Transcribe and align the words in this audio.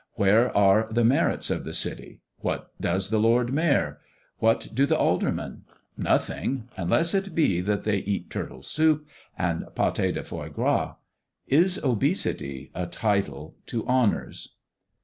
Where 0.13 0.49
are 0.57 0.87
the 0.89 1.03
merits 1.03 1.51
of 1.51 1.63
the 1.63 1.75
City? 1.75 2.21
What 2.39 2.71
does 2.81 3.11
the 3.11 3.19
Lord 3.19 3.53
Mayor? 3.53 3.99
What 4.39 4.69
do 4.73 4.87
the 4.87 4.97
Aldermen? 4.97 5.61
Nothing 5.95 6.67
unless 6.75 7.13
it 7.13 7.35
be 7.35 7.61
that 7.61 7.83
they 7.83 7.97
eat 7.97 8.31
turtle 8.31 8.63
soup, 8.63 9.05
and 9.37 9.61
patés 9.75 10.15
de 10.15 10.23
foie 10.23 10.49
gras? 10.49 10.95
Is 11.45 11.77
obesity 11.83 12.71
a 12.73 12.87
title 12.87 13.57
to 13.67 13.85
honours? 13.87 14.55